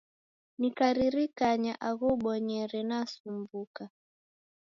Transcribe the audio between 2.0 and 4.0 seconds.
ubonyere nasumbuka.